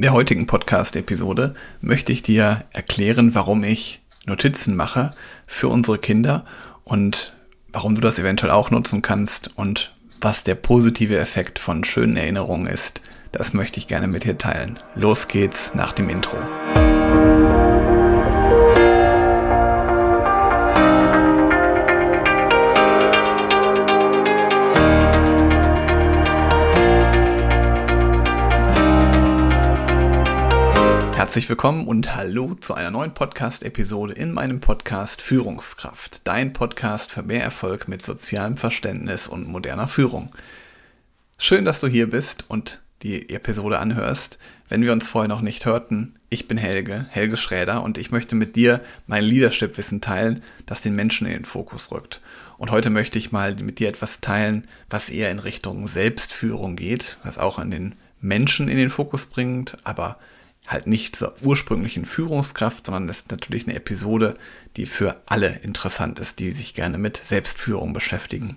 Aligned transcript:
In 0.00 0.04
der 0.04 0.14
heutigen 0.14 0.46
Podcast-Episode 0.46 1.54
möchte 1.82 2.10
ich 2.10 2.22
dir 2.22 2.64
erklären, 2.72 3.34
warum 3.34 3.62
ich 3.62 4.00
Notizen 4.24 4.74
mache 4.74 5.12
für 5.46 5.68
unsere 5.68 5.98
Kinder 5.98 6.46
und 6.84 7.34
warum 7.70 7.96
du 7.96 8.00
das 8.00 8.18
eventuell 8.18 8.50
auch 8.50 8.70
nutzen 8.70 9.02
kannst 9.02 9.58
und 9.58 9.94
was 10.18 10.42
der 10.42 10.54
positive 10.54 11.18
Effekt 11.18 11.58
von 11.58 11.84
schönen 11.84 12.16
Erinnerungen 12.16 12.66
ist. 12.66 13.02
Das 13.32 13.52
möchte 13.52 13.78
ich 13.78 13.88
gerne 13.88 14.08
mit 14.08 14.24
dir 14.24 14.38
teilen. 14.38 14.78
Los 14.94 15.28
geht's 15.28 15.74
nach 15.74 15.92
dem 15.92 16.08
Intro. 16.08 16.38
Herzlich 31.30 31.48
willkommen 31.48 31.86
und 31.86 32.16
hallo 32.16 32.56
zu 32.56 32.74
einer 32.74 32.90
neuen 32.90 33.14
Podcast-Episode 33.14 34.14
in 34.14 34.32
meinem 34.32 34.58
Podcast 34.58 35.22
Führungskraft. 35.22 36.22
Dein 36.24 36.52
Podcast 36.52 37.12
für 37.12 37.22
mehr 37.22 37.44
Erfolg 37.44 37.86
mit 37.86 38.04
sozialem 38.04 38.56
Verständnis 38.56 39.28
und 39.28 39.46
moderner 39.46 39.86
Führung. 39.86 40.32
Schön, 41.38 41.64
dass 41.64 41.78
du 41.78 41.86
hier 41.86 42.10
bist 42.10 42.50
und 42.50 42.80
die 43.04 43.30
Episode 43.30 43.78
anhörst. 43.78 44.40
Wenn 44.68 44.82
wir 44.82 44.90
uns 44.90 45.06
vorher 45.06 45.28
noch 45.28 45.40
nicht 45.40 45.66
hörten, 45.66 46.16
ich 46.30 46.48
bin 46.48 46.58
Helge, 46.58 47.06
Helge 47.10 47.36
Schräder 47.36 47.84
und 47.84 47.96
ich 47.96 48.10
möchte 48.10 48.34
mit 48.34 48.56
dir 48.56 48.80
mein 49.06 49.22
Leadership-Wissen 49.22 50.00
teilen, 50.00 50.42
das 50.66 50.80
den 50.80 50.96
Menschen 50.96 51.28
in 51.28 51.34
den 51.34 51.44
Fokus 51.44 51.92
rückt. 51.92 52.20
Und 52.58 52.72
heute 52.72 52.90
möchte 52.90 53.20
ich 53.20 53.30
mal 53.30 53.54
mit 53.54 53.78
dir 53.78 53.88
etwas 53.88 54.20
teilen, 54.20 54.66
was 54.88 55.08
eher 55.08 55.30
in 55.30 55.38
Richtung 55.38 55.86
Selbstführung 55.86 56.74
geht, 56.74 57.18
was 57.22 57.38
auch 57.38 57.60
an 57.60 57.70
den 57.70 57.94
Menschen 58.20 58.68
in 58.68 58.78
den 58.78 58.90
Fokus 58.90 59.26
bringt, 59.26 59.76
aber 59.84 60.18
halt 60.66 60.86
nicht 60.86 61.16
zur 61.16 61.34
ursprünglichen 61.42 62.06
Führungskraft, 62.06 62.86
sondern 62.86 63.06
das 63.06 63.18
ist 63.18 63.30
natürlich 63.30 63.66
eine 63.66 63.76
Episode, 63.76 64.36
die 64.76 64.86
für 64.86 65.20
alle 65.26 65.58
interessant 65.62 66.18
ist, 66.18 66.38
die 66.38 66.52
sich 66.52 66.74
gerne 66.74 66.98
mit 66.98 67.16
Selbstführung 67.16 67.92
beschäftigen. 67.92 68.56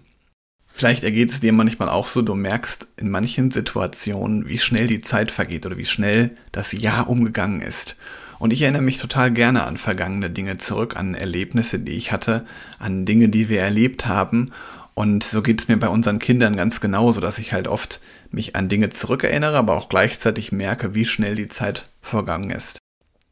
Vielleicht 0.75 1.03
ergeht 1.03 1.31
es 1.31 1.39
dir 1.39 1.53
manchmal 1.53 1.89
auch 1.89 2.07
so, 2.07 2.23
du 2.23 2.33
merkst 2.33 2.87
in 2.97 3.11
manchen 3.11 3.51
Situationen, 3.51 4.49
wie 4.49 4.57
schnell 4.57 4.87
die 4.87 5.01
Zeit 5.01 5.29
vergeht 5.31 5.67
oder 5.67 5.77
wie 5.77 5.85
schnell 5.85 6.31
das 6.51 6.71
Jahr 6.71 7.09
umgegangen 7.09 7.61
ist. 7.61 7.95
Und 8.39 8.51
ich 8.51 8.63
erinnere 8.63 8.81
mich 8.81 8.97
total 8.97 9.31
gerne 9.31 9.65
an 9.65 9.77
vergangene 9.77 10.31
Dinge 10.31 10.57
zurück, 10.57 10.97
an 10.97 11.13
Erlebnisse, 11.13 11.79
die 11.79 11.93
ich 11.93 12.11
hatte, 12.11 12.45
an 12.79 13.05
Dinge, 13.05 13.29
die 13.29 13.49
wir 13.49 13.61
erlebt 13.61 14.07
haben. 14.07 14.51
Und 14.95 15.23
so 15.23 15.43
geht 15.43 15.61
es 15.61 15.67
mir 15.67 15.77
bei 15.77 15.89
unseren 15.89 16.19
Kindern 16.19 16.57
ganz 16.57 16.81
genauso, 16.81 17.21
dass 17.21 17.37
ich 17.37 17.53
halt 17.53 17.67
oft 17.67 18.01
mich 18.31 18.55
an 18.55 18.67
Dinge 18.67 18.89
zurückerinnere, 18.89 19.57
aber 19.57 19.77
auch 19.77 19.89
gleichzeitig 19.89 20.51
merke, 20.51 20.95
wie 20.95 21.05
schnell 21.05 21.35
die 21.35 21.49
Zeit 21.49 21.85
vergangen 22.03 22.51
ist. 22.51 22.77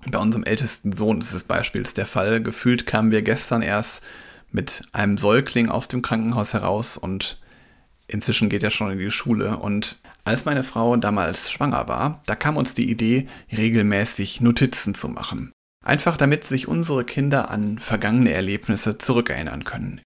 Bei 0.09 0.17
unserem 0.17 0.43
ältesten 0.43 0.93
Sohn 0.93 1.21
ist 1.21 1.33
es 1.33 1.43
beispielsweise 1.43 1.95
der 1.95 2.05
Fall. 2.07 2.41
Gefühlt 2.41 2.87
kamen 2.87 3.11
wir 3.11 3.21
gestern 3.21 3.61
erst 3.61 4.03
mit 4.49 4.83
einem 4.91 5.17
Säugling 5.17 5.69
aus 5.69 5.87
dem 5.87 6.01
Krankenhaus 6.01 6.53
heraus 6.53 6.97
und 6.97 7.39
inzwischen 8.07 8.49
geht 8.49 8.63
er 8.63 8.71
schon 8.71 8.91
in 8.91 8.97
die 8.97 9.11
Schule. 9.11 9.57
Und 9.57 9.99
als 10.23 10.45
meine 10.45 10.63
Frau 10.63 10.95
damals 10.95 11.51
schwanger 11.51 11.87
war, 11.87 12.21
da 12.25 12.35
kam 12.35 12.57
uns 12.57 12.73
die 12.73 12.89
Idee, 12.89 13.27
regelmäßig 13.55 14.41
Notizen 14.41 14.95
zu 14.95 15.07
machen. 15.07 15.51
Einfach 15.83 16.17
damit 16.17 16.45
sich 16.45 16.67
unsere 16.67 17.05
Kinder 17.05 17.49
an 17.49 17.79
vergangene 17.79 18.33
Erlebnisse 18.33 18.97
zurückerinnern 18.97 19.63
können. 19.63 20.01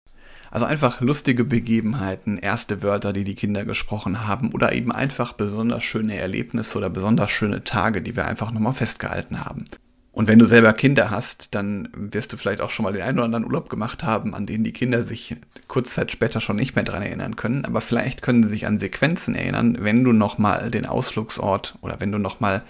Also 0.55 0.67
einfach 0.67 1.01
lustige 1.01 1.43
Begebenheiten, 1.43 2.37
erste 2.37 2.81
Wörter, 2.81 3.11
die 3.11 3.25
die 3.25 3.35
Kinder 3.35 3.65
gesprochen 3.65 4.25
haben 4.25 4.53
oder 4.53 4.71
eben 4.71 4.89
einfach 4.89 5.33
besonders 5.33 5.83
schöne 5.83 6.15
Erlebnisse 6.15 6.77
oder 6.77 6.89
besonders 6.89 7.29
schöne 7.29 7.65
Tage, 7.65 8.01
die 8.01 8.15
wir 8.15 8.25
einfach 8.25 8.51
nochmal 8.51 8.71
festgehalten 8.71 9.43
haben. 9.43 9.65
Und 10.13 10.29
wenn 10.29 10.39
du 10.39 10.45
selber 10.45 10.71
Kinder 10.71 11.09
hast, 11.09 11.55
dann 11.55 11.89
wirst 11.93 12.31
du 12.31 12.37
vielleicht 12.37 12.61
auch 12.61 12.69
schon 12.69 12.85
mal 12.85 12.93
den 12.93 13.01
einen 13.01 13.17
oder 13.17 13.25
anderen 13.25 13.43
Urlaub 13.43 13.67
gemacht 13.67 14.05
haben, 14.05 14.33
an 14.33 14.45
denen 14.45 14.63
die 14.63 14.71
Kinder 14.71 15.03
sich 15.03 15.35
kurz 15.67 15.93
Zeit 15.93 16.09
später 16.13 16.39
schon 16.39 16.55
nicht 16.55 16.73
mehr 16.73 16.85
dran 16.85 17.03
erinnern 17.03 17.35
können. 17.35 17.65
Aber 17.65 17.81
vielleicht 17.81 18.21
können 18.21 18.45
sie 18.45 18.49
sich 18.51 18.65
an 18.65 18.79
Sequenzen 18.79 19.35
erinnern, 19.35 19.79
wenn 19.81 20.05
du 20.05 20.13
nochmal 20.13 20.71
den 20.71 20.85
Ausflugsort 20.85 21.75
oder 21.81 21.99
wenn 21.99 22.13
du 22.13 22.17
nochmal 22.17 22.63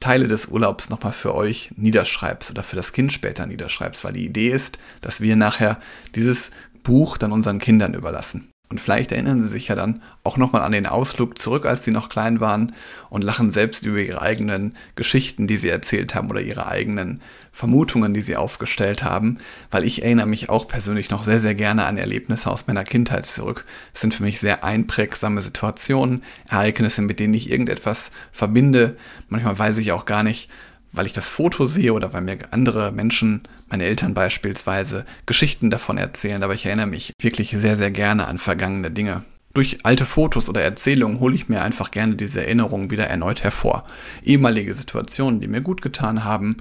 Teile 0.00 0.26
des 0.26 0.46
Urlaubs 0.46 0.88
nochmal 0.88 1.12
für 1.12 1.34
euch 1.34 1.70
niederschreibst 1.76 2.50
oder 2.50 2.62
für 2.62 2.76
das 2.76 2.94
Kind 2.94 3.12
später 3.12 3.44
niederschreibst, 3.46 4.04
weil 4.04 4.14
die 4.14 4.24
Idee 4.24 4.48
ist, 4.48 4.78
dass 5.02 5.20
wir 5.20 5.36
nachher 5.36 5.78
dieses 6.14 6.50
Buch 6.84 7.16
dann 7.16 7.32
unseren 7.32 7.58
Kindern 7.58 7.94
überlassen. 7.94 8.50
Und 8.70 8.80
vielleicht 8.80 9.12
erinnern 9.12 9.42
sie 9.42 9.48
sich 9.48 9.68
ja 9.68 9.74
dann 9.74 10.02
auch 10.24 10.36
nochmal 10.36 10.62
an 10.62 10.72
den 10.72 10.86
Ausflug 10.86 11.38
zurück, 11.38 11.66
als 11.66 11.84
sie 11.84 11.90
noch 11.90 12.08
klein 12.08 12.40
waren 12.40 12.72
und 13.10 13.22
lachen 13.22 13.52
selbst 13.52 13.84
über 13.84 13.98
ihre 13.98 14.22
eigenen 14.22 14.74
Geschichten, 14.96 15.46
die 15.46 15.58
sie 15.58 15.68
erzählt 15.68 16.14
haben 16.14 16.30
oder 16.30 16.40
ihre 16.40 16.66
eigenen 16.66 17.20
Vermutungen, 17.52 18.14
die 18.14 18.20
sie 18.20 18.36
aufgestellt 18.36 19.04
haben, 19.04 19.38
weil 19.70 19.84
ich 19.84 20.02
erinnere 20.02 20.26
mich 20.26 20.48
auch 20.48 20.66
persönlich 20.66 21.10
noch 21.10 21.22
sehr, 21.24 21.40
sehr 21.40 21.54
gerne 21.54 21.84
an 21.84 21.98
Erlebnisse 21.98 22.50
aus 22.50 22.66
meiner 22.66 22.84
Kindheit 22.84 23.26
zurück. 23.26 23.64
Es 23.92 24.00
sind 24.00 24.14
für 24.14 24.24
mich 24.24 24.40
sehr 24.40 24.64
einprägsame 24.64 25.42
Situationen, 25.42 26.24
Ereignisse, 26.48 27.02
mit 27.02 27.20
denen 27.20 27.34
ich 27.34 27.50
irgendetwas 27.50 28.10
verbinde. 28.32 28.96
Manchmal 29.28 29.56
weiß 29.56 29.78
ich 29.78 29.92
auch 29.92 30.04
gar 30.04 30.24
nicht, 30.24 30.48
weil 30.94 31.06
ich 31.06 31.12
das 31.12 31.28
Foto 31.28 31.66
sehe 31.66 31.92
oder 31.92 32.12
weil 32.12 32.22
mir 32.22 32.38
andere 32.50 32.92
Menschen, 32.92 33.42
meine 33.68 33.84
Eltern 33.84 34.14
beispielsweise, 34.14 35.04
Geschichten 35.26 35.70
davon 35.70 35.98
erzählen, 35.98 36.42
aber 36.42 36.54
ich 36.54 36.66
erinnere 36.66 36.86
mich 36.86 37.12
wirklich 37.20 37.50
sehr, 37.50 37.76
sehr 37.76 37.90
gerne 37.90 38.26
an 38.26 38.38
vergangene 38.38 38.90
Dinge. 38.90 39.24
Durch 39.52 39.84
alte 39.84 40.06
Fotos 40.06 40.48
oder 40.48 40.62
Erzählungen 40.62 41.20
hole 41.20 41.34
ich 41.34 41.48
mir 41.48 41.62
einfach 41.62 41.90
gerne 41.90 42.16
diese 42.16 42.44
Erinnerungen 42.44 42.90
wieder 42.90 43.06
erneut 43.06 43.44
hervor. 43.44 43.84
Ehemalige 44.24 44.74
Situationen, 44.74 45.40
die 45.40 45.46
mir 45.46 45.60
gut 45.60 45.82
getan 45.82 46.24
haben 46.24 46.56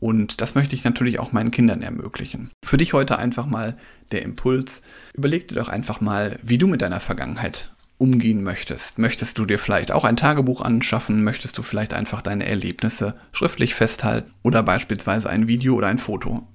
und 0.00 0.40
das 0.40 0.54
möchte 0.54 0.74
ich 0.74 0.84
natürlich 0.84 1.18
auch 1.18 1.32
meinen 1.32 1.50
Kindern 1.50 1.82
ermöglichen. 1.82 2.50
Für 2.64 2.76
dich 2.76 2.92
heute 2.92 3.18
einfach 3.18 3.46
mal 3.46 3.76
der 4.12 4.22
Impuls. 4.22 4.82
Überleg 5.14 5.48
dir 5.48 5.56
doch 5.56 5.68
einfach 5.68 6.00
mal, 6.00 6.38
wie 6.42 6.58
du 6.58 6.66
mit 6.66 6.82
deiner 6.82 7.00
Vergangenheit 7.00 7.70
umgehen 7.98 8.42
möchtest. 8.42 8.98
Möchtest 8.98 9.38
du 9.38 9.44
dir 9.44 9.58
vielleicht 9.58 9.90
auch 9.90 10.04
ein 10.04 10.16
Tagebuch 10.16 10.62
anschaffen? 10.62 11.24
Möchtest 11.24 11.58
du 11.58 11.62
vielleicht 11.62 11.92
einfach 11.92 12.22
deine 12.22 12.46
Erlebnisse 12.46 13.16
schriftlich 13.32 13.74
festhalten 13.74 14.30
oder 14.42 14.62
beispielsweise 14.62 15.28
ein 15.28 15.48
Video 15.48 15.74
oder 15.74 15.88
ein 15.88 15.98
Foto? 15.98 16.46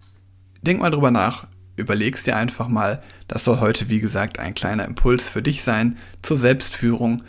Denk 0.61 0.79
mal 0.79 0.91
drüber 0.91 1.11
nach, 1.11 1.47
überlegst 1.75 2.25
dir 2.25 2.37
einfach 2.37 2.69
mal, 2.69 3.01
das 3.27 3.43
soll 3.43 3.59
heute 3.59 3.89
wie 3.89 3.99
gesagt 3.99 4.39
ein 4.39 4.53
kleiner 4.53 4.85
Impuls 4.85 5.27
für 5.27 5.41
dich 5.41 5.63
sein 5.63 5.97
zur 6.21 6.37
Selbstführung 6.37 7.23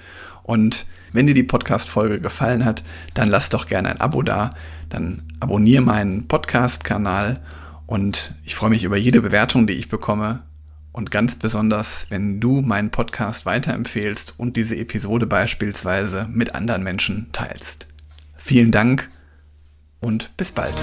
und 0.45 0.87
wenn 1.13 1.27
dir 1.27 1.35
die 1.35 1.43
Podcast-Folge 1.43 2.21
gefallen 2.21 2.65
hat, 2.65 2.85
dann 3.15 3.29
lass 3.29 3.49
doch 3.49 3.67
gerne 3.67 3.89
ein 3.89 4.01
Abo 4.01 4.23
da, 4.23 4.51
dann 4.89 5.23
abonniere 5.41 5.83
meinen 5.83 6.29
Podcast-Kanal 6.29 7.41
und 7.87 8.35
ich 8.45 8.55
freue 8.55 8.71
mich 8.71 8.85
über 8.85 8.97
jede 8.97 9.21
Bewertung, 9.21 9.67
die 9.67 9.75
ich 9.75 9.89
bekomme 9.89 10.43
und 10.94 11.10
ganz 11.10 11.34
besonders, 11.37 12.06
wenn 12.09 12.41
du 12.41 12.62
meinen 12.62 12.91
Podcast 12.91 13.44
weiterempfehlst 13.47 14.34
und 14.38 14.56
diese 14.56 14.77
Episode 14.77 15.27
beispielsweise 15.27 16.28
mit 16.31 16.55
anderen 16.55 16.84
Menschen 16.84 17.27
teilst. 17.32 17.88
Vielen 18.37 18.71
Dank 18.71 19.10
und 20.00 20.34
bis 20.37 20.53
bald. 20.53 20.75